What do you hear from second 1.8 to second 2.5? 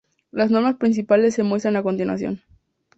continuación.